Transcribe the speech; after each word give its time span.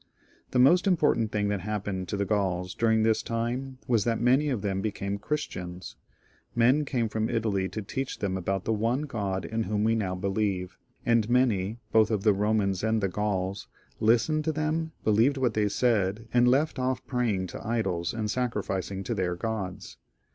The 0.49 0.57
most 0.57 0.87
important 0.87 1.31
thing 1.31 1.49
that 1.49 1.61
happened 1.61 2.07
to 2.07 2.17
the 2.17 2.25
Gauls 2.25 2.73
dur 2.73 2.89
ing 2.89 3.03
this 3.03 3.21
time 3.21 3.77
was 3.87 4.03
that 4.03 4.19
many 4.19 4.49
of 4.49 4.63
them 4.63 4.81
became 4.81 5.19
Christians. 5.19 5.95
Men 6.55 6.85
came 6.85 7.07
from 7.07 7.29
Italy 7.29 7.69
to 7.69 7.83
teach 7.83 8.17
them 8.17 8.35
about 8.35 8.65
the 8.65 8.73
one 8.73 9.03
God 9.03 9.45
in 9.45 9.65
whom 9.65 9.83
we 9.83 9.93
now 9.93 10.15
believe, 10.15 10.75
and 11.05 11.29
many, 11.29 11.77
both 11.91 12.09
of 12.09 12.23
the 12.23 12.33
Eomans 12.33 12.81
and 12.83 12.99
the 12.99 13.09
Gauls, 13.09 13.67
listened 13.99 14.43
to 14.45 14.51
them, 14.51 14.91
believed 15.03 15.37
what 15.37 15.53
they 15.53 15.69
said, 15.69 16.27
and 16.33 16.47
left 16.47 16.79
off 16.79 17.05
praying 17.05 17.45
to 17.53 17.63
idols 17.63 18.11
and 18.11 18.27
sacrificmg 18.27 19.05
to 19.05 19.13
their 19.13 19.35
gods. 19.35 19.97